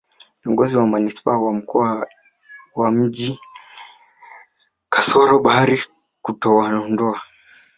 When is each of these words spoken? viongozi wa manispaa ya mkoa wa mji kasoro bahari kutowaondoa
viongozi 0.43 0.77
wa 0.77 0.87
manispaa 0.87 1.31
ya 1.41 1.51
mkoa 1.51 2.07
wa 2.75 2.91
mji 2.91 3.39
kasoro 4.89 5.39
bahari 5.39 5.81
kutowaondoa 6.21 7.21